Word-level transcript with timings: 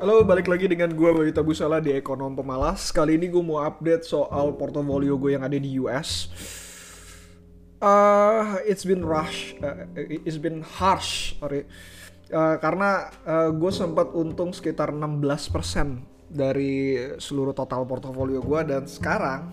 Halo, 0.00 0.24
balik 0.24 0.48
lagi 0.48 0.64
dengan 0.64 0.96
gue 0.96 1.12
Bayu 1.12 1.28
Tabusala 1.28 1.76
di 1.76 1.92
Ekonom 1.92 2.32
Pemalas. 2.32 2.88
Kali 2.88 3.20
ini 3.20 3.28
gue 3.28 3.44
mau 3.44 3.60
update 3.60 4.08
soal 4.08 4.56
portofolio 4.56 5.20
gue 5.20 5.36
yang 5.36 5.44
ada 5.44 5.60
di 5.60 5.76
US. 5.76 6.32
Uh, 7.84 8.56
it's 8.64 8.80
been 8.80 9.04
rush, 9.04 9.52
uh, 9.60 9.84
it's 10.24 10.40
been 10.40 10.64
harsh, 10.64 11.36
sorry. 11.36 11.68
Uh, 12.32 12.56
karena 12.64 13.12
uh, 13.28 13.52
gue 13.52 13.68
sempat 13.68 14.08
untung 14.16 14.56
sekitar 14.56 14.88
16% 14.88 15.52
dari 16.32 16.96
seluruh 17.20 17.52
total 17.52 17.84
portofolio 17.84 18.40
gue 18.40 18.60
dan 18.72 18.88
sekarang 18.88 19.52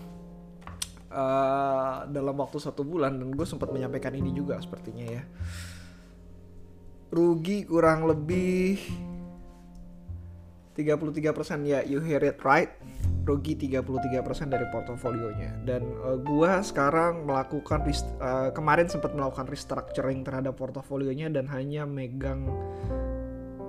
uh, 1.12 2.08
dalam 2.08 2.40
waktu 2.40 2.56
satu 2.56 2.88
bulan 2.88 3.20
dan 3.20 3.36
gue 3.36 3.44
sempat 3.44 3.68
menyampaikan 3.68 4.16
ini 4.16 4.32
juga 4.32 4.56
sepertinya 4.64 5.12
ya 5.12 5.22
rugi 7.12 7.68
kurang 7.68 8.08
lebih 8.08 9.07
33% 10.78 11.66
ya 11.66 11.82
you 11.82 11.98
hear 11.98 12.22
it 12.22 12.38
right 12.46 12.70
rugi 13.28 13.60
33% 13.68 14.48
dari 14.48 14.64
portofolionya. 14.72 15.60
Dan 15.68 15.84
uh, 16.00 16.16
gua 16.16 16.64
sekarang 16.64 17.28
melakukan 17.28 17.84
uh, 17.84 18.48
kemarin 18.56 18.88
sempat 18.88 19.12
melakukan 19.12 19.44
restructuring 19.44 20.24
terhadap 20.24 20.56
portofolionya 20.56 21.28
dan 21.28 21.44
hanya 21.52 21.84
megang 21.84 22.48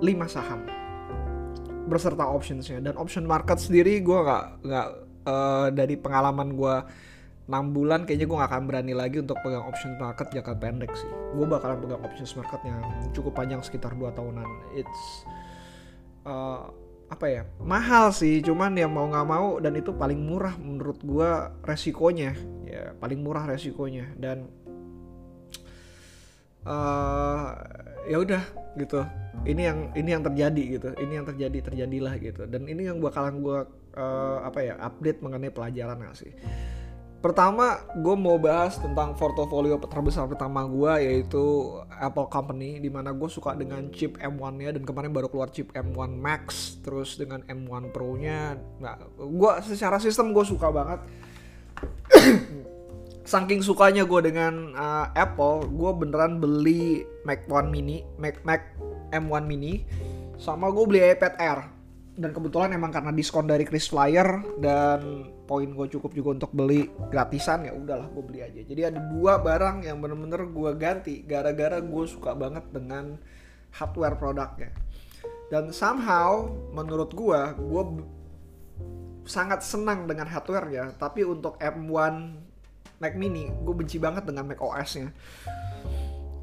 saham 0.32 0.64
berserta 1.92 2.24
optionsnya. 2.24 2.80
Dan 2.80 2.96
option 2.96 3.28
market 3.28 3.60
sendiri 3.60 4.00
gua 4.00 4.24
nggak 4.24 4.46
nggak 4.64 4.88
uh, 5.28 5.68
dari 5.76 6.00
pengalaman 6.00 6.56
gua 6.56 6.88
6 7.50 7.74
bulan 7.74 8.06
kayaknya 8.06 8.30
gue 8.30 8.38
gak 8.38 8.50
akan 8.54 8.62
berani 8.70 8.94
lagi 8.94 9.18
untuk 9.18 9.34
pegang 9.42 9.66
option 9.66 9.98
market 9.98 10.30
jangka 10.30 10.54
pendek 10.54 10.94
sih. 10.94 11.10
Gue 11.34 11.50
bakalan 11.50 11.82
pegang 11.82 11.98
options 12.06 12.38
market 12.38 12.62
yang 12.62 12.78
cukup 13.10 13.34
panjang 13.34 13.58
sekitar 13.58 13.90
2 13.98 14.06
tahunan. 14.14 14.46
It's 14.78 15.26
uh, 16.30 16.70
apa 17.10 17.26
ya 17.26 17.42
mahal 17.58 18.14
sih 18.14 18.38
cuman 18.38 18.78
ya 18.78 18.86
mau 18.86 19.10
nggak 19.10 19.26
mau 19.26 19.58
dan 19.58 19.74
itu 19.74 19.90
paling 19.90 20.22
murah 20.22 20.54
menurut 20.56 20.98
gue 21.02 21.30
resikonya. 21.66 22.38
Ya 22.70 22.94
paling 23.02 23.18
murah 23.18 23.50
resikonya 23.50 24.06
dan 24.14 24.46
uh, 26.64 27.50
ya 28.06 28.16
udah 28.22 28.42
gitu. 28.78 29.02
Ini 29.42 29.62
yang 29.72 29.78
ini 29.98 30.08
yang 30.14 30.22
terjadi 30.22 30.62
gitu 30.78 30.88
ini 31.02 31.12
yang 31.18 31.26
terjadi 31.26 31.58
terjadilah 31.72 32.14
gitu. 32.22 32.46
Dan 32.46 32.70
ini 32.70 32.86
yang 32.86 33.02
bakalan 33.02 33.42
gue 33.42 33.58
uh, 33.98 34.38
apa 34.46 34.60
ya 34.62 34.74
update 34.78 35.18
mengenai 35.24 35.50
pelajaran 35.50 35.98
gak 35.98 36.16
sih 36.16 36.32
Pertama, 37.20 37.84
gue 38.00 38.16
mau 38.16 38.40
bahas 38.40 38.80
tentang 38.80 39.12
portofolio 39.12 39.76
terbesar 39.76 40.24
pertama 40.24 40.64
gue 40.64 41.04
yaitu 41.04 41.68
Apple 41.92 42.32
Company, 42.32 42.80
di 42.80 42.88
mana 42.88 43.12
gue 43.12 43.28
suka 43.28 43.52
dengan 43.52 43.92
chip 43.92 44.16
M1-nya 44.16 44.80
dan 44.80 44.88
kemarin 44.88 45.12
baru 45.12 45.28
keluar 45.28 45.52
chip 45.52 45.68
M1 45.76 46.16
Max, 46.16 46.76
terus 46.80 47.20
dengan 47.20 47.44
M1 47.44 47.92
Pro-nya. 47.92 48.56
Nah, 48.80 48.96
gue 49.20 49.52
secara 49.68 50.00
sistem 50.00 50.32
gue 50.32 50.44
suka 50.48 50.72
banget. 50.72 51.00
Saking 53.36 53.60
sukanya 53.60 54.08
gue 54.08 54.20
dengan 54.24 54.72
uh, 54.72 55.12
Apple, 55.12 55.68
gue 55.68 55.92
beneran 55.92 56.40
beli 56.40 57.04
Mac 57.28 57.44
One 57.52 57.68
Mini, 57.68 58.00
Mac 58.16 58.40
Mac 58.48 58.64
M1 59.12 59.44
Mini, 59.44 59.84
sama 60.40 60.72
gue 60.72 60.88
beli 60.88 61.04
iPad 61.04 61.36
Air 61.36 61.79
dan 62.20 62.36
kebetulan 62.36 62.76
emang 62.76 62.92
karena 62.92 63.16
diskon 63.16 63.48
dari 63.48 63.64
Chris 63.64 63.88
Flyer 63.88 64.44
dan 64.60 65.32
poin 65.48 65.64
gue 65.64 65.86
cukup 65.88 66.12
juga 66.12 66.36
untuk 66.36 66.52
beli 66.52 66.92
gratisan 67.08 67.64
ya 67.64 67.72
udahlah 67.72 68.12
gue 68.12 68.20
beli 68.20 68.44
aja. 68.44 68.60
Jadi 68.60 68.80
ada 68.84 69.00
dua 69.00 69.40
barang 69.40 69.88
yang 69.88 70.04
bener-bener 70.04 70.44
gue 70.52 70.70
ganti 70.76 71.24
gara-gara 71.24 71.80
gue 71.80 72.04
suka 72.04 72.36
banget 72.36 72.68
dengan 72.68 73.16
hardware 73.72 74.20
produknya. 74.20 74.70
Dan 75.48 75.72
somehow 75.72 76.44
menurut 76.76 77.16
gue 77.16 77.40
gue 77.56 77.84
sangat 79.24 79.64
senang 79.64 80.04
dengan 80.04 80.28
hardware 80.28 80.68
ya 80.68 80.84
tapi 80.96 81.24
untuk 81.24 81.56
M1 81.56 82.14
Mac 83.00 83.14
Mini 83.16 83.48
gue 83.48 83.74
benci 83.74 83.96
banget 83.96 84.28
dengan 84.28 84.48
Mac 84.48 84.60
OS 84.60 84.90
nya 84.98 85.08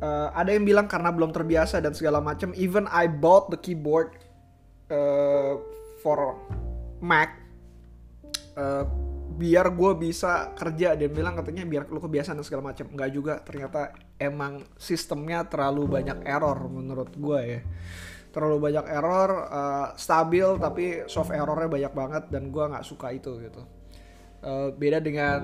uh, 0.01 0.29
ada 0.33 0.53
yang 0.53 0.65
bilang 0.65 0.87
karena 0.87 1.09
belum 1.09 1.33
terbiasa 1.33 1.81
dan 1.81 1.91
segala 1.91 2.21
macam 2.21 2.53
even 2.55 2.85
I 2.89 3.09
bought 3.09 3.49
the 3.49 3.59
keyboard 3.59 4.15
uh, 4.91 5.53
for 6.01 6.39
Mac 7.03 7.37
uh, 8.57 8.83
biar 9.37 9.69
gue 9.69 9.91
bisa 10.01 10.51
kerja. 10.57 10.97
Dia 10.97 11.09
bilang 11.11 11.37
katanya 11.37 11.63
biar 11.63 11.85
lu 11.93 12.01
kebiasaan 12.01 12.41
dan 12.41 12.45
segala 12.45 12.73
macam. 12.73 12.89
Nggak 12.89 13.11
juga 13.13 13.33
ternyata 13.45 13.93
emang 14.17 14.65
sistemnya 14.75 15.45
terlalu 15.45 15.85
banyak 16.01 16.25
error 16.25 16.57
menurut 16.67 17.13
gue 17.13 17.39
ya. 17.45 17.61
Terlalu 18.33 18.57
banyak 18.69 18.85
error 18.89 19.29
uh, 19.49 19.87
stabil 19.97 20.45
tapi 20.57 21.05
soft 21.05 21.33
errornya 21.33 21.69
banyak 21.69 21.93
banget 21.93 22.23
dan 22.33 22.49
gue 22.49 22.63
nggak 22.65 22.85
suka 22.85 23.13
itu 23.13 23.37
gitu. 23.45 23.61
Uh, 24.37 24.69
beda 24.69 25.01
dengan 25.01 25.41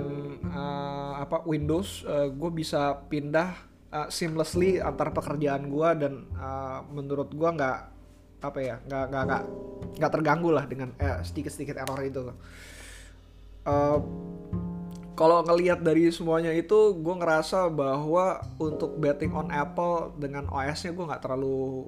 uh, 0.53 1.17
apa 1.17 1.41
Windows 1.49 2.05
uh, 2.05 2.29
gue 2.29 2.51
bisa 2.53 2.93
pindah 3.09 3.49
uh, 3.89 4.07
seamlessly 4.09 4.77
antar 4.77 5.09
pekerjaan 5.09 5.65
gue 5.65 5.89
dan 5.97 6.13
uh, 6.37 6.85
menurut 6.93 7.33
gue 7.33 7.49
nggak 7.57 7.79
apa 8.43 8.59
ya 8.59 8.75
nggak 8.83 9.03
nggak 9.07 9.23
nggak 9.23 9.43
nggak 10.03 10.11
terganggu 10.11 10.49
lah 10.51 10.65
dengan 10.67 10.91
eh, 10.99 11.23
sedikit 11.23 11.51
sedikit 11.55 11.79
error 11.79 11.99
itu 12.03 12.21
uh, 13.63 13.99
kalau 15.13 15.45
ngelihat 15.45 15.85
dari 15.85 16.09
semuanya 16.09 16.49
itu 16.49 16.97
gue 16.97 17.15
ngerasa 17.21 17.69
bahwa 17.69 18.41
untuk 18.57 18.97
betting 18.97 19.29
on 19.37 19.53
Apple 19.53 20.17
dengan 20.17 20.49
OS-nya 20.49 20.89
gue 20.89 21.05
nggak 21.05 21.21
terlalu 21.21 21.85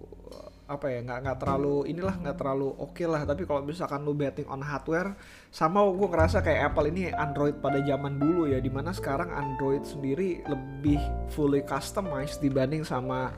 apa 0.65 0.89
ya 0.89 1.05
nggak 1.05 1.19
nggak 1.21 1.37
terlalu 1.45 1.85
inilah 1.85 2.15
nggak 2.21 2.37
terlalu 2.37 2.69
oke 2.77 2.93
okay 2.93 3.09
lah. 3.09 3.25
Tapi 3.25 3.49
kalau 3.49 3.65
misalkan 3.65 4.05
lu 4.05 4.13
betting 4.13 4.45
on 4.45 4.61
hardware 4.61 5.17
sama 5.49 5.81
gue 5.89 6.05
ngerasa 6.09 6.45
kayak 6.45 6.73
Apple 6.73 6.89
ini 6.93 7.09
Android 7.13 7.57
pada 7.57 7.81
zaman 7.81 8.21
dulu 8.21 8.45
ya 8.45 8.61
di 8.61 8.69
mana 8.69 8.93
sekarang 8.93 9.33
Android 9.33 9.81
sendiri 9.81 10.45
lebih 10.45 11.01
fully 11.33 11.65
customized 11.65 12.45
dibanding 12.45 12.85
sama 12.85 13.33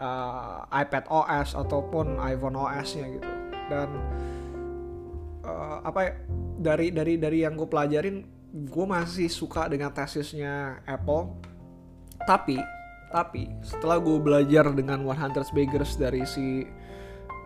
uh, 0.00 0.64
iPad 0.70 1.04
OS 1.08 1.56
ataupun 1.56 2.20
iPhone 2.20 2.56
OS-nya 2.56 3.06
gitu. 3.10 3.30
Dan 3.68 3.88
uh, 5.44 5.78
apa 5.82 6.00
ya 6.04 6.12
dari 6.60 6.88
dari 6.92 7.14
dari 7.20 7.38
yang 7.44 7.58
gue 7.58 7.68
pelajarin 7.68 8.24
gue 8.56 8.86
masih 8.86 9.28
suka 9.28 9.68
dengan 9.68 9.92
tesisnya 9.92 10.80
Apple. 10.88 11.36
Tapi 12.24 12.56
tapi 13.12 13.48
setelah 13.62 14.02
gue 14.02 14.18
belajar 14.18 14.66
dengan 14.74 15.00
100 15.06 15.54
Beggars 15.54 15.94
dari 15.94 16.26
si 16.26 16.66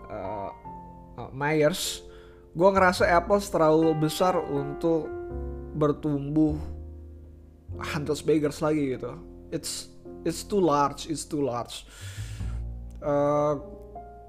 uh, 0.09 0.51
uh, 1.21 1.31
Myers 1.31 2.03
gue 2.51 2.67
ngerasa 2.67 3.07
Apple 3.07 3.39
terlalu 3.47 3.95
besar 3.95 4.35
untuk 4.35 5.07
bertumbuh 5.79 6.59
100 7.79 8.27
Beggars 8.27 8.59
lagi 8.59 8.99
gitu. 8.99 9.15
It's 9.55 9.91
it's 10.25 10.45
too 10.45 10.61
large 10.61 11.09
it's 11.09 11.25
too 11.25 11.41
large 11.41 11.87
uh, 13.05 13.55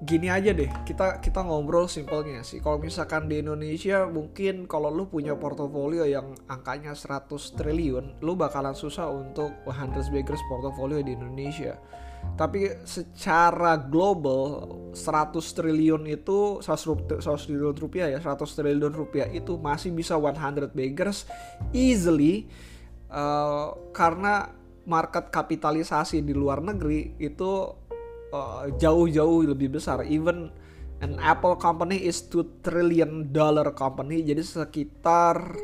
gini 0.02 0.26
aja 0.26 0.50
deh 0.50 0.66
kita 0.82 1.22
kita 1.22 1.46
ngobrol 1.46 1.86
simpelnya 1.86 2.42
sih. 2.42 2.58
Kalau 2.58 2.82
misalkan 2.82 3.30
di 3.30 3.38
Indonesia 3.38 4.02
mungkin 4.10 4.66
kalau 4.66 4.90
lu 4.90 5.06
punya 5.06 5.38
portofolio 5.38 6.02
yang 6.02 6.34
angkanya 6.50 6.98
100 6.98 7.30
triliun 7.54 8.18
lu 8.18 8.34
bakalan 8.34 8.74
susah 8.74 9.06
untuk 9.14 9.54
100 9.62 10.10
biggest 10.10 10.42
portofolio 10.50 10.98
di 11.00 11.14
Indonesia. 11.14 11.78
Tapi 12.34 12.86
secara 12.86 13.78
global 13.78 14.66
100 14.94 15.38
triliun 15.38 16.06
itu 16.10 16.62
100, 16.62 17.22
100 17.22 17.46
triliun 17.46 17.76
rupiah 17.78 18.10
ya 18.10 18.18
100 18.18 18.42
triliun 18.42 18.94
rupiah 18.94 19.26
itu 19.30 19.58
masih 19.58 19.94
bisa 19.94 20.18
100 20.18 20.70
beggars 20.70 21.26
easily 21.74 22.50
uh, 23.10 23.74
karena 23.90 24.50
market 24.86 25.30
kapitalisasi 25.30 26.26
di 26.26 26.34
luar 26.34 26.58
negeri 26.58 27.14
itu 27.22 27.81
jauh-jauh 28.80 29.44
lebih 29.44 29.76
besar. 29.76 30.02
Even 30.08 30.48
an 31.04 31.20
Apple 31.20 31.58
company 31.60 32.00
is 32.00 32.24
2 32.30 32.64
trillion 32.64 33.28
dollar 33.28 33.74
company, 33.76 34.24
jadi 34.24 34.40
sekitar 34.40 35.56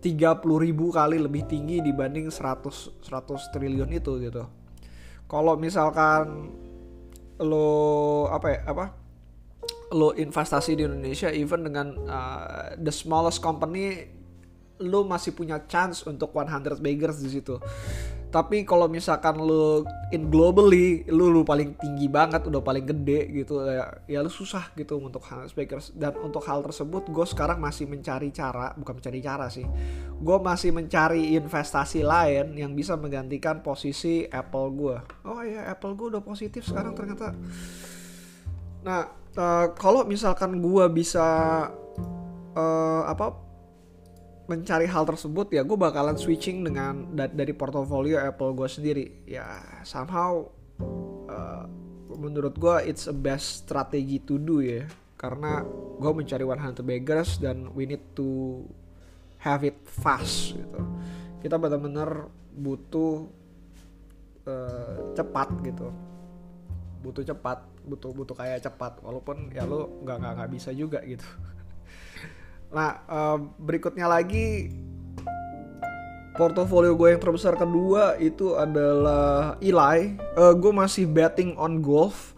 30 0.00 0.64
ribu 0.64 0.88
kali 0.88 1.20
lebih 1.20 1.44
tinggi 1.44 1.84
dibanding 1.84 2.32
100 2.32 3.04
100 3.04 3.52
triliun 3.52 3.90
itu 3.92 4.16
gitu. 4.22 4.48
Kalau 5.28 5.54
misalkan 5.60 6.50
lo 7.40 8.28
apa 8.28 8.46
ya 8.52 8.60
apa 8.68 8.84
lo 9.96 10.12
investasi 10.16 10.76
di 10.76 10.82
Indonesia 10.84 11.28
even 11.32 11.66
dengan 11.66 11.96
uh, 12.04 12.76
the 12.78 12.92
smallest 12.92 13.40
company 13.42 14.08
lo 14.80 15.04
masih 15.04 15.36
punya 15.36 15.60
chance 15.68 16.04
untuk 16.08 16.32
100 16.32 16.80
beggars 16.80 17.20
di 17.20 17.28
situ 17.28 17.60
tapi 18.30 18.62
kalau 18.62 18.86
misalkan 18.86 19.36
lu 19.36 19.82
in 20.14 20.30
globally 20.30 21.02
lu 21.10 21.30
lu 21.30 21.42
paling 21.42 21.74
tinggi 21.76 22.06
banget 22.06 22.46
udah 22.46 22.62
paling 22.62 22.86
gede 22.86 23.30
gitu 23.30 23.62
ya, 23.66 23.90
ya 24.06 24.18
lu 24.22 24.30
susah 24.30 24.70
gitu 24.78 24.98
untuk 25.02 25.22
hal 25.26 25.46
speakers. 25.50 25.90
Dan 25.92 26.14
untuk 26.22 26.46
hal 26.46 26.62
tersebut 26.62 27.10
gue 27.10 27.26
sekarang 27.26 27.58
masih 27.58 27.90
mencari 27.90 28.30
cara 28.30 28.72
bukan 28.78 29.02
mencari 29.02 29.18
cara 29.20 29.46
sih. 29.50 29.66
Gue 30.22 30.38
masih 30.38 30.70
mencari 30.70 31.34
investasi 31.34 32.06
lain 32.06 32.54
yang 32.54 32.72
bisa 32.72 32.94
menggantikan 32.94 33.60
posisi 33.60 34.24
Apple 34.30 34.68
gue 34.72 34.96
oh 35.26 35.42
ya 35.44 35.70
Apple 35.70 35.94
gue 35.96 36.06
udah 36.16 36.22
positif 36.24 36.66
sekarang 36.66 36.94
ternyata. 36.94 37.34
Nah, 38.80 39.12
uh, 39.36 39.66
kalau 39.76 40.06
misalkan 40.08 40.58
gue 40.58 40.84
bisa 40.92 41.26
uh, 42.56 43.02
apa 43.04 43.49
mencari 44.50 44.90
hal 44.90 45.06
tersebut 45.06 45.54
ya 45.54 45.62
gue 45.62 45.78
bakalan 45.78 46.18
switching 46.18 46.66
dengan 46.66 47.14
da 47.14 47.30
dari 47.30 47.54
portofolio 47.54 48.18
Apple 48.18 48.50
gue 48.58 48.66
sendiri. 48.66 49.06
Ya 49.30 49.62
somehow 49.86 50.42
uh, 51.30 51.64
menurut 52.18 52.58
gue 52.58 52.90
it's 52.90 53.06
a 53.06 53.14
best 53.14 53.62
strategy 53.62 54.18
to 54.18 54.42
do 54.42 54.58
ya. 54.58 54.90
Karena 55.14 55.62
gue 56.02 56.10
mencari 56.10 56.42
100 56.42 56.82
beggars 56.82 57.38
dan 57.38 57.70
we 57.78 57.86
need 57.86 58.02
to 58.18 58.60
have 59.38 59.62
it 59.62 59.78
fast 59.86 60.58
gitu. 60.58 60.82
Kita 61.38 61.54
benar-benar 61.54 62.26
butuh 62.50 63.30
uh, 64.50 65.14
cepat 65.14 65.48
gitu. 65.62 65.94
Butuh 67.06 67.22
cepat 67.22 67.70
butuh 67.86 68.10
butuh 68.10 68.34
kayak 68.34 68.66
cepat. 68.66 68.98
Walaupun 68.98 69.54
ya 69.54 69.62
lo 69.62 70.02
nggak 70.02 70.18
nggak 70.18 70.50
bisa 70.50 70.74
juga 70.74 70.98
gitu 71.06 71.24
Nah, 72.70 73.02
uh, 73.10 73.38
berikutnya 73.58 74.06
lagi 74.06 74.70
portofolio 76.38 76.94
gue 76.94 77.12
yang 77.12 77.20
terbesar 77.20 77.58
kedua 77.58 78.14
itu 78.22 78.54
adalah 78.54 79.58
Eli. 79.58 80.16
Uh, 80.38 80.54
gue 80.54 80.72
masih 80.72 81.10
betting 81.10 81.58
on 81.58 81.82
golf. 81.82 82.32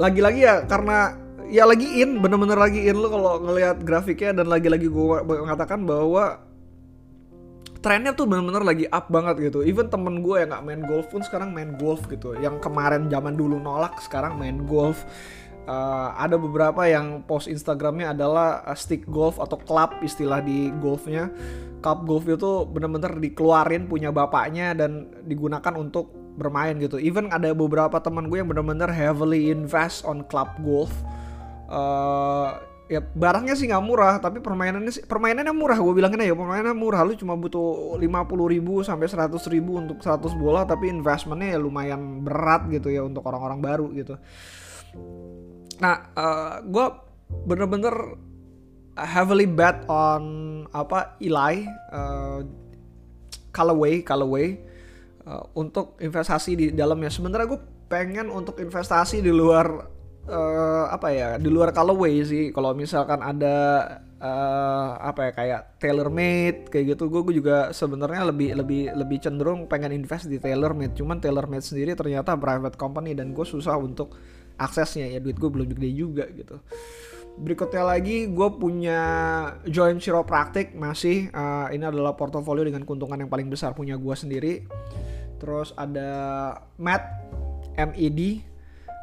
Lagi-lagi 0.00 0.40
ya 0.40 0.64
karena 0.64 1.12
ya 1.52 1.68
lagi 1.68 2.00
in, 2.00 2.24
bener-bener 2.24 2.56
lagi 2.56 2.88
in 2.88 2.96
lo 2.96 3.12
kalau 3.12 3.44
ngelihat 3.44 3.84
grafiknya 3.84 4.40
dan 4.40 4.48
lagi-lagi 4.48 4.88
gue 4.88 5.04
mengatakan 5.22 5.84
bahwa 5.84 6.40
trennya 7.84 8.16
tuh 8.16 8.24
bener-bener 8.24 8.64
lagi 8.64 8.84
up 8.88 9.12
banget 9.12 9.52
gitu. 9.52 9.60
Even 9.60 9.92
temen 9.92 10.24
gue 10.24 10.40
yang 10.40 10.48
nggak 10.48 10.64
main 10.64 10.82
golf 10.88 11.12
pun 11.12 11.20
sekarang 11.20 11.52
main 11.52 11.76
golf 11.76 12.08
gitu. 12.08 12.32
Yang 12.40 12.64
kemarin 12.64 13.12
zaman 13.12 13.36
dulu 13.36 13.60
nolak 13.60 14.00
sekarang 14.00 14.40
main 14.40 14.64
golf 14.64 15.04
uh, 15.66 16.16
ada 16.16 16.36
beberapa 16.40 16.86
yang 16.86 17.26
post 17.26 17.50
Instagramnya 17.50 18.14
adalah 18.14 18.64
uh, 18.64 18.76
stick 18.78 19.04
golf 19.10 19.36
atau 19.42 19.58
club 19.60 20.00
istilah 20.00 20.40
di 20.40 20.72
golfnya. 20.78 21.28
Cup 21.80 22.04
golf 22.04 22.28
itu 22.28 22.68
bener-bener 22.68 23.16
dikeluarin 23.16 23.88
punya 23.88 24.12
bapaknya 24.12 24.76
dan 24.76 25.08
digunakan 25.24 25.72
untuk 25.76 26.12
bermain 26.36 26.76
gitu. 26.76 27.00
Even 27.00 27.32
ada 27.32 27.52
beberapa 27.56 27.96
teman 28.00 28.28
gue 28.28 28.40
yang 28.40 28.48
bener-bener 28.48 28.88
heavily 28.92 29.48
invest 29.48 30.04
on 30.04 30.24
club 30.28 30.48
golf. 30.60 30.92
Uh, 31.70 32.60
ya 32.90 32.98
barangnya 32.98 33.54
sih 33.54 33.70
nggak 33.70 33.86
murah 33.86 34.18
tapi 34.18 34.42
permainannya 34.42 34.90
sih 34.90 35.06
permainannya 35.06 35.54
murah 35.54 35.78
gue 35.78 35.94
bilangin 35.94 36.20
ya 36.20 36.36
permainannya 36.36 36.76
murah. 36.76 37.00
Lu 37.08 37.16
cuma 37.16 37.32
butuh 37.36 37.96
50 37.96 38.54
ribu 38.54 38.84
sampai 38.84 39.08
100 39.08 39.40
ribu 39.48 39.80
untuk 39.80 40.04
100 40.04 40.36
bola 40.36 40.68
tapi 40.68 40.92
investmentnya 40.92 41.56
ya 41.56 41.58
lumayan 41.58 42.20
berat 42.20 42.68
gitu 42.68 42.92
ya 42.92 43.00
untuk 43.00 43.24
orang-orang 43.24 43.60
baru 43.64 43.88
gitu 43.96 44.20
Nah, 45.80 45.96
uh, 46.12 46.20
eh, 46.20 46.54
gue 46.68 46.86
bener-bener 47.48 47.94
heavily 48.94 49.48
bet 49.48 49.88
on 49.88 50.24
apa 50.70 51.16
Eli, 51.22 51.64
uh, 51.90 52.44
Callaway, 53.50 54.04
Callaway 54.04 54.60
uh, 55.24 55.44
untuk 55.56 55.96
investasi 55.98 56.52
di 56.54 56.66
dalamnya. 56.70 57.08
Sebenarnya 57.08 57.48
gue 57.48 57.60
pengen 57.90 58.28
untuk 58.28 58.60
investasi 58.60 59.24
di 59.24 59.32
luar 59.32 59.66
uh, 60.28 60.84
apa 60.92 61.08
ya, 61.10 61.28
di 61.40 61.48
luar 61.48 61.72
Callaway 61.72 62.22
sih. 62.22 62.52
Kalau 62.52 62.76
misalkan 62.76 63.24
ada 63.24 63.56
uh, 64.20 64.90
apa 65.00 65.20
ya 65.28 65.32
kayak 65.32 65.60
tailor 65.80 66.08
made 66.12 66.68
kayak 66.68 66.94
gitu 66.94 67.08
gue 67.08 67.34
juga 67.34 67.72
sebenarnya 67.72 68.28
lebih 68.30 68.54
lebih 68.54 68.82
lebih 68.94 69.18
cenderung 69.18 69.66
pengen 69.66 69.96
invest 69.96 70.28
di 70.28 70.36
tailor 70.36 70.76
made 70.76 70.94
cuman 70.94 71.18
tailor 71.18 71.48
made 71.48 71.64
sendiri 71.64 71.96
ternyata 71.96 72.36
private 72.36 72.76
company 72.76 73.16
dan 73.16 73.32
gue 73.32 73.46
susah 73.48 73.80
untuk 73.80 74.14
aksesnya 74.60 75.08
ya 75.08 75.18
duit 75.24 75.40
gue 75.40 75.48
belum 75.48 75.72
gede 75.72 75.90
juga 75.96 76.28
gitu. 76.28 76.60
Berikutnya 77.40 77.88
lagi 77.88 78.28
gue 78.28 78.48
punya 78.60 79.00
joint 79.64 79.96
chiropractic 79.96 80.76
masih 80.76 81.32
uh, 81.32 81.72
ini 81.72 81.88
adalah 81.88 82.12
portofolio 82.12 82.68
dengan 82.68 82.84
keuntungan 82.84 83.16
yang 83.16 83.32
paling 83.32 83.48
besar 83.48 83.72
punya 83.72 83.96
gue 83.96 84.12
sendiri. 84.12 84.68
Terus 85.40 85.72
ada 85.72 86.52
Matt 86.76 87.08
MED 87.80 88.50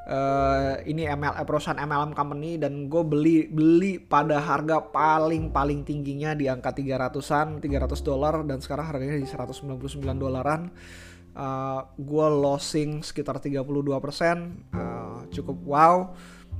uh, 0.07 0.79
ini 0.87 1.05
ML 1.05 1.43
perusahaan 1.43 1.77
MLM 1.77 2.15
company 2.15 2.55
dan 2.55 2.87
gue 2.87 3.03
beli 3.03 3.49
beli 3.51 3.99
pada 3.99 4.39
harga 4.39 4.79
paling 4.81 5.51
paling 5.51 5.83
tingginya 5.83 6.33
di 6.33 6.47
angka 6.47 6.71
300-an 6.71 7.59
300 7.59 7.99
dolar 8.01 8.41
dan 8.47 8.63
sekarang 8.63 8.85
harganya 8.87 9.17
di 9.19 9.27
199 9.27 9.97
dolaran 10.15 10.71
uh, 11.37 11.45
eh, 11.45 11.81
gue 12.01 12.27
losing 12.41 13.05
sekitar 13.05 13.37
32% 13.37 13.61
uh, 14.73 15.21
cukup 15.29 15.57
wow. 15.63 15.97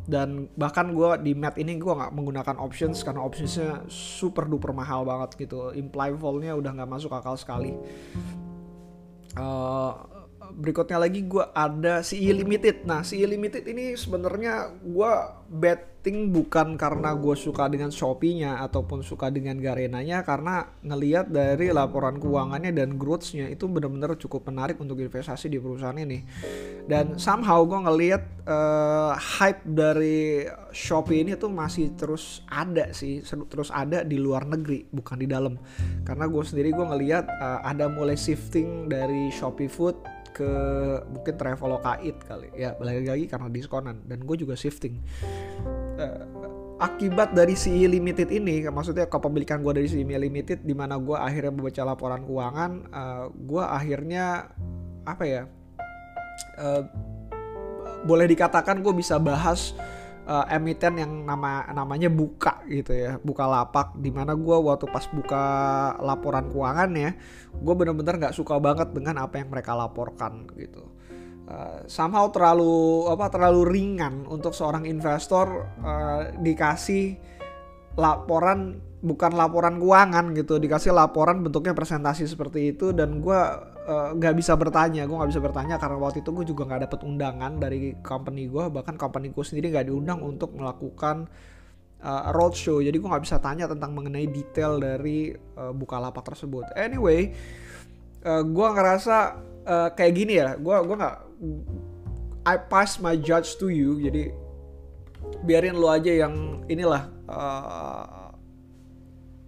Dan 0.08 0.48
bahkan 0.56 0.96
gue 0.96 1.20
di 1.20 1.36
mat 1.36 1.60
ini 1.60 1.76
gue 1.76 1.92
nggak 1.92 2.16
menggunakan 2.16 2.56
options 2.64 3.04
karena 3.04 3.28
optionsnya 3.28 3.84
super 3.92 4.48
duper 4.48 4.72
mahal 4.72 5.04
banget 5.04 5.36
gitu. 5.36 5.76
Imply 5.76 6.16
volnya 6.16 6.56
udah 6.56 6.72
nggak 6.80 6.88
masuk 6.88 7.12
akal 7.12 7.36
sekali. 7.36 7.76
Uh, 9.36 10.17
berikutnya 10.58 10.98
lagi 10.98 11.22
gue 11.30 11.46
ada 11.54 12.02
si 12.02 12.18
limited. 12.34 12.82
Nah 12.90 13.06
si 13.06 13.22
limited 13.22 13.62
ini 13.70 13.94
sebenarnya 13.94 14.74
gue 14.82 15.12
betting 15.48 16.34
bukan 16.34 16.76
karena 16.82 17.14
gue 17.14 17.38
suka 17.38 17.70
dengan 17.70 17.94
Shopee-nya 17.94 18.66
ataupun 18.66 19.06
suka 19.06 19.30
dengan 19.30 19.62
Garena-nya 19.62 20.26
karena 20.26 20.66
ngelihat 20.82 21.30
dari 21.30 21.70
laporan 21.70 22.18
keuangannya 22.18 22.74
dan 22.74 22.98
growth-nya 22.98 23.54
itu 23.54 23.70
benar-benar 23.70 24.18
cukup 24.18 24.50
menarik 24.50 24.82
untuk 24.82 24.98
investasi 24.98 25.46
di 25.46 25.62
perusahaan 25.62 25.96
ini. 25.96 26.26
Dan 26.90 27.22
somehow 27.22 27.62
gue 27.62 27.78
ngelihat 27.78 28.24
uh, 28.50 29.14
hype 29.14 29.62
dari 29.62 30.50
Shopee 30.74 31.22
ini 31.22 31.38
tuh 31.38 31.54
masih 31.54 31.94
terus 31.94 32.42
ada 32.50 32.90
sih 32.98 33.22
terus 33.46 33.70
ada 33.70 34.02
di 34.02 34.18
luar 34.18 34.50
negeri 34.50 34.90
bukan 34.90 35.22
di 35.22 35.30
dalam. 35.30 35.54
Karena 36.02 36.26
gue 36.26 36.42
sendiri 36.42 36.74
gue 36.74 36.86
ngelihat 36.98 37.30
uh, 37.30 37.62
ada 37.62 37.86
mulai 37.86 38.18
shifting 38.18 38.90
dari 38.90 39.30
Shopee 39.30 39.70
Food 39.70 40.17
ke 40.38 40.52
mungkin 41.10 41.34
Traveloka 41.34 41.98
It 42.06 42.22
kali. 42.22 42.54
Ya 42.54 42.78
balik 42.78 43.10
lagi 43.10 43.26
karena 43.26 43.50
diskonan 43.50 44.06
dan 44.06 44.22
gue 44.22 44.36
juga 44.38 44.54
shifting. 44.54 45.02
Uh, 45.98 46.78
akibat 46.78 47.34
dari 47.34 47.58
si 47.58 47.74
limited 47.90 48.30
ini 48.30 48.70
maksudnya 48.70 49.10
kepemilikan 49.10 49.66
gue 49.66 49.74
dari 49.82 49.90
si 49.90 50.06
limited 50.06 50.62
di 50.62 50.78
mana 50.78 51.02
gue 51.02 51.18
akhirnya 51.18 51.50
membaca 51.50 51.82
laporan 51.82 52.22
keuangan 52.22 52.72
uh, 52.94 53.02
eh, 53.02 53.26
gue 53.34 53.64
akhirnya 53.66 54.26
apa 55.02 55.24
ya 55.26 55.42
uh, 56.62 56.86
boleh 58.06 58.30
dikatakan 58.30 58.86
gue 58.86 58.94
bisa 58.94 59.18
bahas 59.18 59.74
emiten 60.28 61.00
yang 61.00 61.12
nama 61.24 61.64
namanya 61.72 62.12
buka 62.12 62.60
gitu 62.68 62.92
ya 62.92 63.16
buka 63.24 63.48
lapak 63.48 63.96
di 63.96 64.12
mana 64.12 64.36
gue 64.36 64.58
waktu 64.60 64.84
pas 64.92 65.08
buka 65.08 65.46
laporan 66.04 66.52
keuangan 66.52 66.92
ya 67.00 67.12
gue 67.56 67.74
bener-bener 67.74 68.20
nggak 68.20 68.36
suka 68.36 68.60
banget 68.60 68.92
dengan 68.92 69.24
apa 69.24 69.40
yang 69.40 69.48
mereka 69.48 69.72
laporkan 69.72 70.46
gitu. 70.60 70.84
Uh, 71.48 71.80
somehow 71.88 72.28
terlalu 72.28 73.08
apa 73.08 73.32
terlalu 73.32 73.72
ringan 73.72 74.28
untuk 74.28 74.52
seorang 74.52 74.84
investor 74.84 75.64
uh, 75.80 76.36
dikasih 76.44 77.16
laporan 77.96 78.84
bukan 79.00 79.32
laporan 79.32 79.80
keuangan 79.80 80.36
gitu 80.36 80.60
dikasih 80.60 80.92
laporan 80.92 81.40
bentuknya 81.48 81.72
presentasi 81.72 82.28
seperti 82.28 82.76
itu 82.76 82.92
dan 82.92 83.24
gue 83.24 83.42
nggak 83.88 84.34
uh, 84.34 84.38
bisa 84.38 84.54
bertanya. 84.60 85.08
Gue 85.08 85.16
nggak 85.16 85.32
bisa 85.32 85.42
bertanya 85.42 85.76
karena 85.80 85.96
waktu 85.96 86.20
itu 86.20 86.30
gue 86.36 86.46
juga 86.52 86.68
nggak 86.68 86.82
dapet 86.92 87.00
undangan 87.08 87.52
dari 87.56 87.96
company 88.04 88.52
gue 88.52 88.68
bahkan 88.68 89.00
company 89.00 89.32
gue 89.32 89.46
sendiri 89.48 89.72
nggak 89.72 89.88
diundang 89.88 90.20
untuk 90.20 90.52
melakukan 90.60 91.32
uh, 92.04 92.36
roadshow. 92.36 92.84
Jadi 92.84 93.00
gue 93.00 93.08
nggak 93.08 93.24
bisa 93.24 93.40
tanya 93.40 93.72
tentang 93.72 93.96
mengenai 93.96 94.28
detail 94.28 94.76
dari 94.76 95.32
uh, 95.56 95.72
lapak 95.72 96.24
tersebut. 96.28 96.68
Anyway 96.76 97.32
uh, 98.28 98.44
gue 98.44 98.68
ngerasa 98.76 99.18
uh, 99.64 99.90
kayak 99.96 100.14
gini 100.14 100.34
ya. 100.44 100.60
Gue 100.60 100.76
gue 100.84 100.96
nggak 101.00 101.18
I 102.48 102.56
pass 102.68 103.00
my 103.00 103.16
judge 103.16 103.56
to 103.60 103.72
you. 103.72 104.04
Jadi 104.04 104.32
biarin 105.48 105.80
lo 105.80 105.92
aja 105.92 106.12
yang 106.12 106.64
inilah 106.68 107.08
uh, 107.28 108.27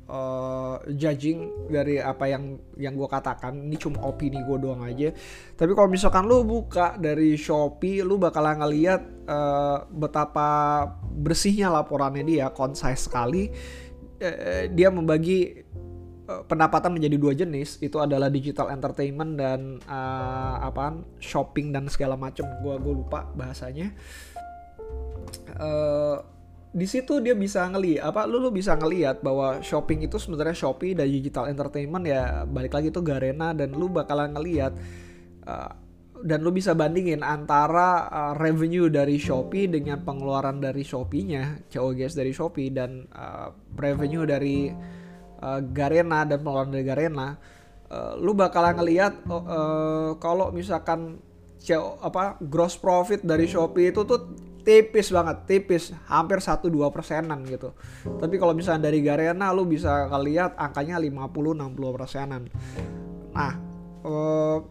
uh, 0.09 0.81
judging 0.89 1.69
dari 1.69 2.01
apa 2.01 2.25
yang 2.25 2.57
yang 2.75 2.97
gue 2.97 3.05
katakan. 3.05 3.55
Ini 3.69 3.77
cuma 3.77 4.03
opini 4.09 4.41
gue 4.41 4.57
doang 4.57 4.81
aja. 4.83 5.13
Tapi 5.55 5.71
kalau 5.77 5.87
misalkan 5.87 6.25
lu 6.25 6.41
buka 6.43 6.97
dari 6.97 7.37
Shopee 7.37 8.01
lu 8.01 8.17
bakalan 8.17 8.59
ngeliat 8.59 9.01
uh, 9.29 9.85
betapa 9.87 10.83
bersihnya 11.13 11.69
laporannya 11.69 12.25
dia 12.25 12.49
concise 12.49 13.05
sekali. 13.05 13.53
Uh, 14.19 14.67
dia 14.73 14.91
membagi 14.91 15.63
uh, 16.27 16.43
pendapatan 16.49 16.97
menjadi 16.97 17.15
dua 17.15 17.33
jenis. 17.37 17.77
Itu 17.79 18.01
adalah 18.01 18.27
digital 18.27 18.73
entertainment 18.73 19.37
dan 19.37 19.77
uh, 19.85 20.65
apaan 20.65 21.05
shopping 21.21 21.71
dan 21.71 21.87
segala 21.87 22.17
macam 22.17 22.49
gue 22.65 22.75
gue 22.81 22.93
lupa 23.05 23.29
bahasanya 23.37 23.93
di 26.69 26.85
situ 26.85 27.17
dia 27.17 27.33
bisa 27.33 27.65
ngelihat 27.65 28.13
apa 28.13 28.29
lu 28.29 28.37
lu 28.37 28.53
bisa 28.53 28.77
ngelihat 28.77 29.25
bahwa 29.25 29.57
shopping 29.65 30.05
itu 30.05 30.21
sebenarnya 30.21 30.53
Shopee 30.53 30.93
dan 30.93 31.09
digital 31.09 31.49
entertainment 31.49 32.05
ya 32.05 32.45
balik 32.45 32.77
lagi 32.77 32.93
tuh 32.93 33.01
Garena 33.01 33.57
dan 33.57 33.73
lu 33.73 33.89
bakalan 33.89 34.37
ngelihat 34.37 34.77
uh, 35.49 35.73
dan 36.19 36.43
lu 36.43 36.51
bisa 36.51 36.75
bandingin 36.75 37.23
antara 37.23 38.11
uh, 38.11 38.33
revenue 38.35 38.91
dari 38.91 39.15
Shopee 39.15 39.71
dengan 39.71 40.03
pengeluaran 40.03 40.59
dari 40.59 40.83
Shopee-nya, 40.83 41.63
COGS 41.71 42.13
dari 42.19 42.35
Shopee 42.35 42.69
dan 42.75 43.07
uh, 43.15 43.55
revenue 43.79 44.27
dari 44.27 44.67
uh, 45.39 45.59
Garena 45.63 46.27
dan 46.27 46.43
pengeluaran 46.43 46.75
dari 46.75 46.85
Garena, 46.85 47.39
uh, 47.87 48.19
lu 48.19 48.35
bakalan 48.35 48.75
ngelihat 48.83 49.23
uh, 49.31 49.33
uh, 49.33 50.09
kalau 50.19 50.51
misalkan 50.51 51.23
CO, 51.59 51.99
apa 52.03 52.39
gross 52.43 52.75
profit 52.75 53.23
dari 53.23 53.47
Shopee 53.47 53.95
itu 53.95 54.03
tuh 54.03 54.48
tipis 54.69 55.09
banget, 55.09 55.37
tipis, 55.49 55.89
hampir 56.05 56.37
1-2 56.37 56.69
persenan 56.93 57.41
gitu. 57.49 57.73
Tapi 58.05 58.37
kalau 58.37 58.53
misalnya 58.53 58.85
dari 58.85 59.01
Garena 59.01 59.49
lu 59.49 59.65
bisa 59.65 60.05
ngelihat 60.13 60.53
angkanya 60.61 61.01
50-60 61.01 61.97
persenan. 61.97 62.45
Nah, 63.33 63.53
uh, 64.05 64.61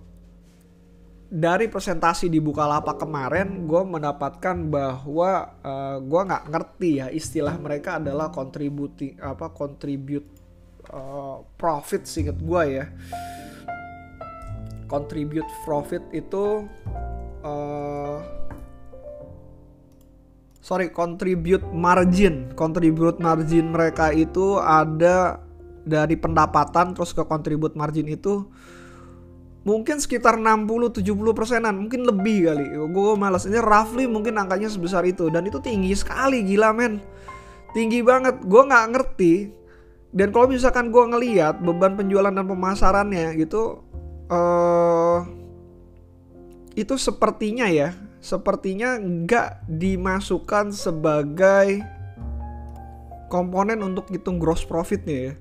dari 1.29 1.67
presentasi 1.67 2.31
di 2.31 2.39
Bukalapak 2.39 3.03
kemarin 3.03 3.69
gue 3.69 3.83
mendapatkan 3.85 4.57
bahwa 4.73 5.61
eh, 5.61 5.97
gue 6.01 6.21
nggak 6.25 6.45
ngerti 6.49 6.91
ya 7.05 7.13
istilah 7.13 7.53
mereka 7.61 8.01
adalah 8.01 8.33
contributing 8.33 9.21
apa 9.21 9.53
contribute 9.53 10.25
uh, 10.89 11.45
profit 11.61 12.09
singkat 12.09 12.41
gue 12.41 12.63
ya 12.81 12.89
contribute 14.89 15.45
profit 15.69 16.01
itu 16.17 16.65
uh, 17.45 18.17
sorry 20.69 20.93
contribute 20.93 21.65
margin. 21.73 22.53
Contribute 22.53 23.17
margin 23.17 23.73
mereka 23.73 24.13
itu 24.13 24.61
ada 24.61 25.41
dari 25.89 26.21
pendapatan 26.21 26.93
terus 26.93 27.17
ke 27.17 27.25
contribute 27.25 27.73
margin 27.73 28.05
itu 28.05 28.45
mungkin 29.65 29.97
sekitar 29.97 30.37
60-70 30.37 31.09
persenan 31.33 31.73
mungkin 31.81 32.05
lebih 32.05 32.53
kali. 32.53 32.67
Gue 32.93 33.17
malas 33.17 33.49
ini 33.49 33.57
roughly 33.57 34.05
mungkin 34.05 34.37
angkanya 34.37 34.69
sebesar 34.69 35.09
itu. 35.09 35.33
Dan 35.33 35.49
itu 35.49 35.57
tinggi 35.65 35.97
sekali 35.97 36.45
gila 36.45 36.77
men. 36.77 37.01
Tinggi 37.73 38.05
banget. 38.05 38.45
Gue 38.45 38.69
nggak 38.69 38.87
ngerti. 38.93 39.35
Dan 40.13 40.37
kalau 40.37 40.53
misalkan 40.53 40.93
gue 40.93 41.05
ngeliat 41.05 41.65
beban 41.65 41.97
penjualan 41.97 42.33
dan 42.33 42.45
pemasarannya 42.49 43.37
gitu 43.41 43.85
uh, 44.33 45.21
itu 46.73 46.97
sepertinya 46.97 47.69
ya 47.69 47.93
sepertinya 48.19 48.99
nggak 48.99 49.71
dimasukkan 49.71 50.75
sebagai 50.75 51.83
komponen 53.31 53.79
untuk 53.85 54.11
hitung 54.11 54.43
gross 54.43 54.67
profitnya 54.67 55.33
ya. 55.33 55.35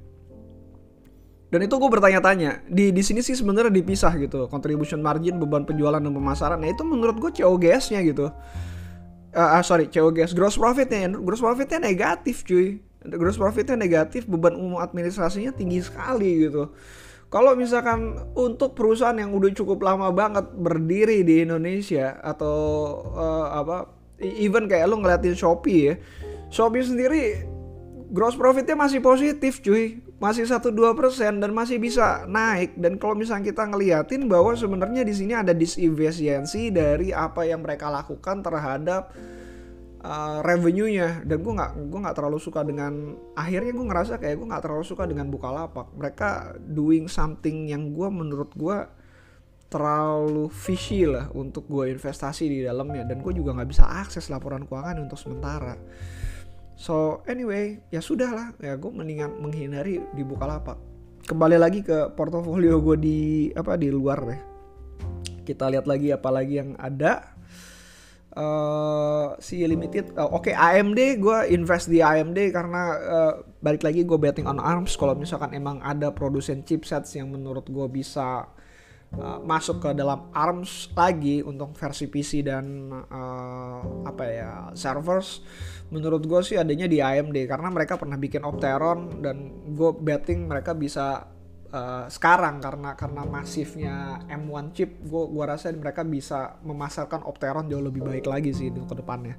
Dan 1.47 1.63
itu 1.63 1.79
gue 1.79 1.87
bertanya-tanya 1.87 2.67
di 2.67 2.91
di 2.91 2.99
sini 2.99 3.23
sih 3.23 3.31
sebenarnya 3.31 3.71
dipisah 3.71 4.11
gitu 4.19 4.51
contribution 4.51 4.99
margin 4.99 5.39
beban 5.39 5.63
penjualan 5.63 5.97
dan 5.97 6.11
pemasaran. 6.11 6.59
Nah 6.59 6.69
itu 6.69 6.83
menurut 6.83 7.15
gue 7.17 7.31
COGS-nya 7.39 8.03
gitu. 8.03 8.27
Uh, 9.31 9.61
sorry 9.63 9.87
COGS 9.87 10.35
gross 10.35 10.59
profitnya 10.59 11.07
gross 11.15 11.39
profitnya 11.39 11.79
negatif 11.79 12.43
cuy. 12.43 12.83
Gross 13.07 13.39
profitnya 13.39 13.79
negatif 13.79 14.27
beban 14.27 14.59
umum 14.59 14.83
administrasinya 14.83 15.55
tinggi 15.55 15.79
sekali 15.79 16.51
gitu 16.51 16.67
kalau 17.27 17.55
misalkan 17.59 18.15
untuk 18.35 18.75
perusahaan 18.75 19.15
yang 19.15 19.35
udah 19.35 19.51
cukup 19.51 19.83
lama 19.83 20.11
banget 20.15 20.47
berdiri 20.55 21.27
di 21.27 21.43
Indonesia 21.43 22.15
atau 22.23 22.55
uh, 23.11 23.47
apa 23.51 23.91
even 24.19 24.65
kayak 24.71 24.87
lo 24.87 24.97
ngeliatin 24.97 25.35
Shopee 25.35 25.81
ya 25.91 25.95
Shopee 26.47 26.87
sendiri 26.87 27.23
gross 28.11 28.39
profitnya 28.39 28.75
masih 28.79 29.03
positif 29.03 29.59
cuy. 29.59 29.99
Masih 30.17 30.49
1-2% 30.49 30.73
dan 31.37 31.51
masih 31.53 31.77
bisa 31.77 32.25
naik. 32.25 32.73
Dan 32.73 32.97
kalau 32.97 33.13
misalnya 33.13 33.53
kita 33.53 33.69
ngeliatin 33.69 34.25
bahwa 34.25 34.57
sebenarnya 34.57 35.05
di 35.05 35.13
sini 35.13 35.37
ada 35.37 35.53
disefisiensi 35.53 36.73
dari 36.73 37.13
apa 37.13 37.45
yang 37.45 37.61
mereka 37.61 37.93
lakukan 37.93 38.41
terhadap 38.41 39.13
uh, 40.07 40.39
revenue-nya 40.39 41.27
dan 41.27 41.43
gue 41.43 41.53
nggak 41.53 41.91
gue 41.91 41.99
nggak 41.99 42.15
terlalu 42.15 42.39
suka 42.39 42.63
dengan 42.63 43.19
akhirnya 43.35 43.75
gue 43.75 43.85
ngerasa 43.91 44.13
kayak 44.23 44.39
gue 44.39 44.47
nggak 44.47 44.63
terlalu 44.63 44.85
suka 44.87 45.03
dengan 45.03 45.27
Bukalapak 45.27 45.91
mereka 45.99 46.55
doing 46.63 47.11
something 47.11 47.67
yang 47.67 47.91
gue 47.91 48.07
menurut 48.07 48.55
gue 48.55 48.77
terlalu 49.67 50.47
fishy 50.47 51.03
lah 51.03 51.27
untuk 51.35 51.67
gue 51.67 51.91
investasi 51.91 52.47
di 52.47 52.63
dalamnya 52.63 53.03
dan 53.03 53.19
gue 53.19 53.35
juga 53.35 53.51
nggak 53.51 53.67
bisa 53.67 53.83
akses 53.83 54.31
laporan 54.31 54.63
keuangan 54.63 55.03
untuk 55.03 55.19
sementara 55.19 55.75
So 56.77 57.25
anyway, 57.25 57.81
ya 57.89 58.05
sudah 58.05 58.29
lah, 58.29 58.47
ya 58.61 58.77
gue 58.77 58.91
mendingan 58.93 59.41
menghindari 59.41 59.97
di 60.13 60.21
Bukalapak. 60.21 60.77
Kembali 61.25 61.57
lagi 61.57 61.81
ke 61.81 62.13
portofolio 62.13 62.77
gue 62.85 62.97
di 63.01 63.19
apa 63.57 63.73
di 63.81 63.89
luar 63.89 64.21
deh. 64.21 64.41
Kita 65.41 65.73
lihat 65.73 65.89
lagi 65.89 66.13
apa 66.13 66.29
lagi 66.29 66.61
yang 66.61 66.77
ada. 66.77 67.33
Uh, 68.37 69.33
si 69.41 69.65
limited, 69.65 70.13
uh, 70.13 70.29
oke 70.29 70.45
okay, 70.45 70.53
AMD 70.53 71.17
gue 71.17 71.37
invest 71.49 71.89
di 71.89 72.05
AMD 72.05 72.37
karena 72.53 72.81
uh, 72.93 73.33
balik 73.65 73.81
lagi 73.81 74.05
gue 74.05 74.13
betting 74.13 74.45
on 74.45 74.61
ARMS. 74.61 74.93
Kalau 74.93 75.17
misalkan 75.17 75.57
emang 75.57 75.81
ada 75.81 76.13
produsen 76.13 76.61
chipsets 76.61 77.17
yang 77.17 77.33
menurut 77.33 77.65
gue 77.65 77.87
bisa 77.89 78.45
uh, 79.15 79.39
masuk 79.41 79.81
ke 79.81 79.89
dalam 79.97 80.29
ARMS 80.35 80.93
lagi 80.93 81.41
untuk 81.41 81.73
versi 81.73 82.05
PC 82.05 82.45
dan 82.45 82.93
uh, 83.09 84.05
apa 84.05 84.23
ya 84.29 84.51
servers 84.77 85.41
menurut 85.87 86.19
gue 86.27 86.41
sih 86.43 86.59
adanya 86.59 86.85
di 86.85 86.99
AMD 86.99 87.47
karena 87.47 87.71
mereka 87.71 87.95
pernah 87.95 88.19
bikin 88.19 88.43
Opteron 88.43 89.23
dan 89.23 89.65
gue 89.71 89.91
betting 90.03 90.51
mereka 90.51 90.75
bisa 90.75 91.31
uh, 91.71 92.05
sekarang 92.07 92.63
karena 92.63 92.95
karena 92.95 93.23
masifnya 93.27 94.21
M1 94.27 94.75
chip 94.75 94.91
gue 95.03 95.23
gua 95.27 95.55
rasa 95.55 95.71
mereka 95.73 96.03
bisa 96.07 96.59
memasarkan 96.63 97.25
Opteron 97.27 97.67
jauh 97.67 97.83
lebih 97.83 98.03
baik 98.03 98.27
lagi 98.27 98.51
sih 98.55 98.71
ke 98.71 98.95
depannya. 98.95 99.35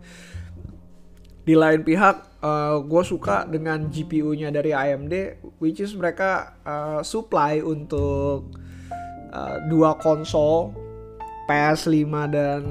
Di 1.49 1.57
lain 1.57 1.81
pihak 1.81 2.45
uh, 2.45 2.49
eh, 2.49 2.77
gue 2.85 3.03
suka 3.09 3.49
dengan 3.49 3.89
GPU-nya 3.89 4.53
dari 4.53 4.77
AMD 4.77 5.41
which 5.65 5.81
is 5.81 5.97
mereka 5.97 6.61
uh, 6.61 7.01
supply 7.01 7.65
untuk 7.65 8.53
uh, 9.33 9.57
dua 9.73 9.97
konsol 9.97 10.77
PS5 11.49 12.05
dan 12.29 12.63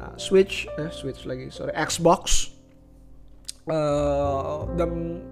uh, 0.00 0.16
Switch 0.16 0.64
eh 0.80 0.88
Switch 0.88 1.28
lagi 1.28 1.52
sorry 1.52 1.76
Xbox. 1.76 2.48
Uh, 3.62 4.66
dan 4.74 5.22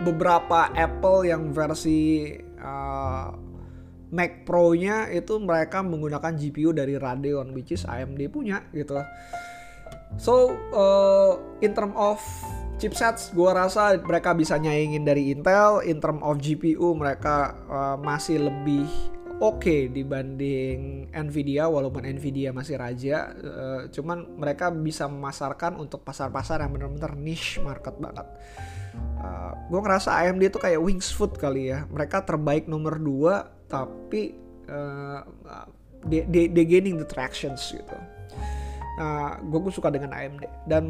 beberapa 0.00 0.72
Apple 0.72 1.28
yang 1.28 1.52
versi 1.52 2.32
uh, 2.66 3.30
Mac 4.10 4.46
Pro-nya 4.46 5.10
itu 5.10 5.38
mereka 5.42 5.82
menggunakan 5.82 6.34
GPU 6.34 6.70
dari 6.70 6.94
Radeon 6.94 7.50
which 7.54 7.74
is 7.74 7.82
AMD 7.86 8.18
punya 8.30 8.62
gitu. 8.70 8.98
So 10.16 10.54
uh, 10.70 11.58
in 11.58 11.74
term 11.74 11.92
of 11.98 12.22
chipsets 12.78 13.34
gua 13.34 13.66
rasa 13.66 13.98
mereka 13.98 14.32
bisa 14.32 14.54
nyaingin 14.56 15.02
dari 15.02 15.34
Intel, 15.34 15.82
in 15.82 15.98
term 15.98 16.22
of 16.22 16.38
GPU 16.38 16.94
mereka 16.94 17.58
uh, 17.66 17.96
masih 17.98 18.46
lebih 18.46 18.86
oke 19.42 19.60
okay 19.60 19.80
dibanding 19.90 21.10
Nvidia 21.10 21.66
walaupun 21.66 22.06
Nvidia 22.06 22.54
masih 22.54 22.78
raja. 22.78 23.34
Uh, 23.34 23.80
cuman 23.90 24.38
mereka 24.38 24.70
bisa 24.70 25.10
memasarkan 25.10 25.82
untuk 25.82 26.06
pasar-pasar 26.06 26.62
yang 26.62 26.72
benar-benar 26.78 27.18
niche 27.18 27.58
market 27.58 27.98
banget 27.98 28.26
uh, 29.20 29.24
eh, 29.24 29.52
gue 29.68 29.80
ngerasa 29.80 30.10
AMD 30.24 30.42
itu 30.52 30.58
kayak 30.60 30.80
Wings 30.80 31.10
Food 31.12 31.36
kali 31.36 31.72
ya 31.72 31.84
mereka 31.88 32.22
terbaik 32.24 32.68
nomor 32.70 32.98
2 32.98 33.68
tapi 33.70 34.36
uh, 34.70 35.22
they, 36.06 36.22
they, 36.28 36.44
they 36.50 36.64
gaining 36.64 36.96
the 36.98 37.08
tractions 37.08 37.60
gitu 37.74 37.96
Nah, 38.96 39.36
gue 39.44 39.60
suka 39.68 39.92
dengan 39.92 40.16
AMD. 40.16 40.64
Dan 40.64 40.84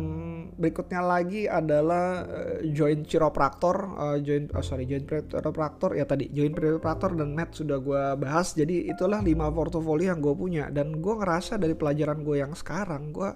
berikutnya 0.54 1.02
lagi 1.02 1.50
adalah 1.50 2.22
uh, 2.22 2.62
joint 2.70 3.02
chiropractor, 3.02 3.76
uh, 3.98 4.18
joint 4.22 4.46
oh 4.54 4.62
sorry 4.62 4.86
joint 4.86 5.10
chiropractor 5.10 5.98
ya 5.98 6.06
tadi 6.06 6.30
joint 6.30 6.54
chiropractor 6.54 7.18
dan 7.18 7.34
mat 7.34 7.50
sudah 7.50 7.82
gue 7.82 8.02
bahas. 8.22 8.54
Jadi 8.54 8.86
itulah 8.86 9.18
lima 9.26 9.50
portofolio 9.50 10.14
yang 10.14 10.22
gue 10.22 10.34
punya 10.38 10.70
dan 10.70 11.02
gue 11.02 11.14
ngerasa 11.18 11.58
dari 11.58 11.74
pelajaran 11.74 12.22
gue 12.22 12.36
yang 12.38 12.54
sekarang 12.54 13.10
gue 13.10 13.30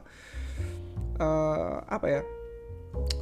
uh, 1.18 1.76
apa 1.90 2.06
ya 2.06 2.22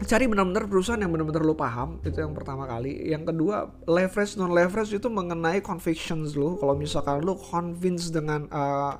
cari 0.08 0.24
benar-benar 0.24 0.64
perusahaan 0.64 1.00
yang 1.00 1.12
benar-benar 1.12 1.44
lo 1.44 1.52
paham 1.52 2.00
itu 2.06 2.18
yang 2.18 2.32
pertama 2.32 2.64
kali. 2.64 3.12
Yang 3.12 3.34
kedua 3.34 3.68
leverage 3.84 4.38
non 4.40 4.54
leverage 4.54 4.94
itu 4.96 5.08
mengenai 5.10 5.60
convictions 5.60 6.32
lo 6.38 6.56
kalau 6.56 6.78
misalkan 6.78 7.20
lo 7.20 7.36
convince 7.36 8.08
dengan 8.08 8.48
uh, 8.48 8.96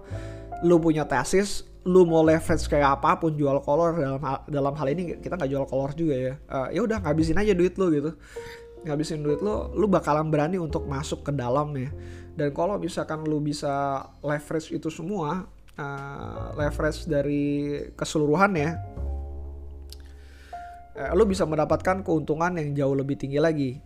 lo 0.66 0.76
punya 0.82 1.08
tesis 1.08 1.64
lu 1.88 2.04
mau 2.04 2.20
leverage 2.20 2.68
kayak 2.68 3.00
apa 3.00 3.16
pun 3.16 3.32
jual 3.32 3.64
kolor 3.64 3.96
dalam 3.96 4.20
hal, 4.20 4.38
dalam 4.44 4.74
hal 4.76 4.86
ini 4.92 5.16
kita 5.22 5.40
nggak 5.40 5.48
jual 5.48 5.64
kolor 5.64 5.96
juga 5.96 6.14
ya. 6.14 6.34
Uh, 6.50 6.68
ya 6.74 6.80
udah 6.84 6.98
ngabisin 7.00 7.40
aja 7.40 7.56
duit 7.56 7.78
lu 7.80 7.88
gitu. 7.94 8.10
Ngabisin 8.84 9.24
duit 9.24 9.40
lu 9.40 9.72
lu 9.72 9.88
bakalan 9.88 10.28
berani 10.28 10.60
untuk 10.60 10.84
masuk 10.84 11.24
ke 11.24 11.32
dalamnya 11.32 11.88
dan 12.38 12.54
kalau 12.54 12.78
misalkan 12.78 13.26
lu 13.26 13.42
bisa 13.42 14.06
leverage 14.22 14.70
itu 14.70 14.86
semua 14.94 15.50
uh, 15.74 16.54
leverage 16.54 17.10
dari 17.10 17.82
keseluruhan 17.98 18.54
ya 18.54 18.78
uh, 20.98 21.14
lu 21.14 21.24
bisa 21.24 21.46
mendapatkan 21.46 22.02
keuntungan 22.02 22.58
yang 22.58 22.74
jauh 22.74 22.98
lebih 22.98 23.14
tinggi 23.14 23.38
lagi. 23.38 23.78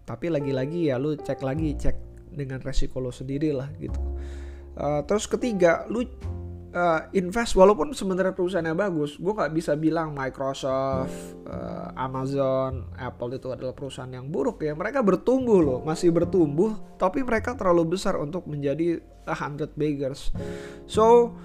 Tapi 0.00 0.26
lagi-lagi 0.26 0.90
ya 0.90 0.98
lu 0.98 1.14
cek 1.14 1.38
lagi 1.46 1.78
cek 1.78 1.96
dengan 2.34 2.58
resiko 2.66 2.98
lo 2.98 3.14
sendiri 3.14 3.54
lah 3.54 3.70
gitu. 3.78 4.00
Uh, 4.74 5.06
terus 5.06 5.30
ketiga 5.30 5.86
lu 5.86 6.02
uh, 6.02 7.06
invest. 7.14 7.54
Walaupun 7.54 7.94
sebenarnya 7.94 8.34
perusahaannya 8.34 8.74
bagus 8.74 9.14
gue 9.22 9.30
nggak 9.30 9.54
bisa 9.54 9.78
bilang 9.78 10.10
Microsoft 10.10 11.14
uh, 11.46 11.94
Amazon 11.94 12.90
Apple 12.98 13.38
itu 13.38 13.54
adalah 13.54 13.70
perusahaan 13.70 14.10
yang 14.10 14.26
buruk 14.34 14.66
ya. 14.66 14.74
Mereka 14.74 15.06
bertumbuh 15.06 15.62
loh 15.62 15.78
masih 15.86 16.10
bertumbuh 16.10 16.74
tapi 16.98 17.22
mereka 17.22 17.54
terlalu 17.54 17.94
besar 17.94 18.18
untuk 18.18 18.50
menjadi 18.50 18.98
a 19.30 19.36
hundred 19.38 19.70
beggars 19.78 20.34
so 20.90 21.36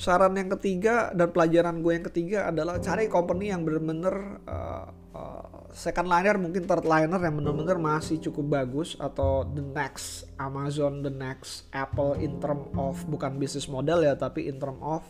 saran 0.00 0.32
yang 0.32 0.48
ketiga 0.56 1.12
dan 1.12 1.28
pelajaran 1.28 1.84
gue 1.84 1.92
yang 1.92 2.06
ketiga 2.08 2.48
adalah 2.48 2.80
cari 2.80 3.04
company 3.12 3.52
yang 3.52 3.68
benar-benar 3.68 4.40
uh, 4.48 4.88
uh, 5.12 5.68
second 5.76 6.08
liner 6.08 6.40
mungkin 6.40 6.64
third 6.64 6.88
liner 6.88 7.20
yang 7.20 7.36
benar-benar 7.36 7.76
masih 7.76 8.16
cukup 8.16 8.64
bagus 8.64 8.96
atau 8.96 9.44
the 9.44 9.60
next 9.60 10.24
Amazon 10.40 11.04
the 11.04 11.12
next 11.12 11.68
Apple 11.76 12.16
in 12.16 12.40
term 12.40 12.72
of 12.80 12.96
bukan 13.12 13.36
bisnis 13.36 13.68
model 13.68 14.00
ya 14.00 14.16
tapi 14.16 14.48
in 14.48 14.56
term 14.56 14.80
of 14.80 15.04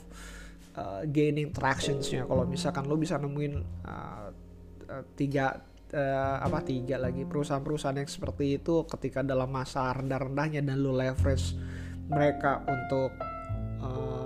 uh, 0.74 1.06
gaining 1.06 1.54
tractionsnya 1.54 2.26
kalau 2.26 2.42
misalkan 2.42 2.90
lo 2.90 2.98
bisa 2.98 3.14
nemuin 3.14 3.62
uh, 3.86 4.26
tiga 5.14 5.54
uh, 5.94 6.36
apa 6.42 6.66
tiga 6.66 6.98
lagi 6.98 7.22
perusahaan-perusahaan 7.22 7.94
yang 7.94 8.10
seperti 8.10 8.58
itu 8.58 8.82
ketika 8.90 9.22
dalam 9.22 9.54
masa 9.54 9.86
rendah-rendahnya 9.94 10.66
dan 10.66 10.82
lo 10.82 10.90
leverage 10.90 11.54
mereka 12.10 12.66
untuk 12.66 13.14
uh, 13.86 14.19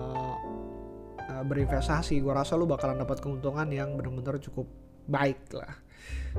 berinvestasi 1.45 2.21
gue 2.21 2.33
rasa 2.33 2.57
lu 2.57 2.65
bakalan 2.65 3.01
dapat 3.01 3.21
keuntungan 3.21 3.69
yang 3.71 3.95
benar-benar 3.95 4.41
cukup 4.41 4.67
baik 5.09 5.41
lah. 5.53 5.77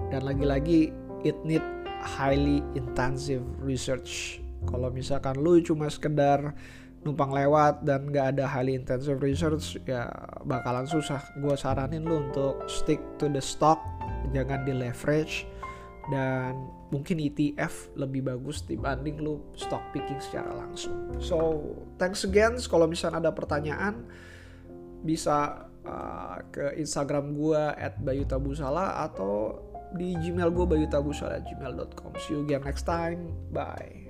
Dan 0.09 0.25
lagi-lagi 0.25 0.93
it 1.25 1.37
need 1.45 1.63
highly 2.01 2.61
intensive 2.77 3.41
research. 3.61 4.41
Kalau 4.65 4.89
misalkan 4.89 5.37
lu 5.41 5.61
cuma 5.61 5.89
sekedar 5.89 6.53
numpang 7.05 7.29
lewat 7.29 7.85
dan 7.85 8.09
gak 8.09 8.37
ada 8.37 8.49
highly 8.49 8.73
intensive 8.73 9.21
research 9.21 9.77
ya 9.85 10.09
bakalan 10.41 10.89
susah. 10.89 11.21
Gue 11.37 11.53
saranin 11.53 12.01
lu 12.01 12.25
untuk 12.29 12.65
stick 12.65 12.97
to 13.21 13.29
the 13.29 13.41
stock 13.41 13.77
jangan 14.33 14.65
di 14.65 14.73
leverage 14.73 15.45
dan 16.09 16.69
mungkin 16.93 17.17
ETF 17.17 17.93
lebih 17.97 18.25
bagus 18.25 18.61
dibanding 18.65 19.21
lu 19.21 19.41
stock 19.57 19.81
picking 19.93 20.17
secara 20.21 20.53
langsung. 20.53 21.13
So 21.21 21.61
thanks 21.97 22.25
again. 22.25 22.57
Kalau 22.57 22.89
misalnya 22.89 23.29
ada 23.29 23.33
pertanyaan 23.33 24.05
bisa 25.03 25.67
uh, 25.83 26.37
ke 26.53 26.77
Instagram 26.79 27.35
gue 27.35 27.63
at 27.75 27.97
bayutabusala 27.99 29.03
atau 29.03 29.59
di 29.95 30.15
Gmail 30.15 30.51
gue 30.51 30.65
bayutabusala 30.67 31.39
gmail.com. 31.43 32.11
See 32.19 32.35
you 32.35 32.43
again 32.43 32.63
next 32.67 32.83
time. 32.83 33.31
Bye. 33.51 34.04